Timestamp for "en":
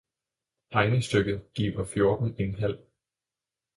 2.39-2.55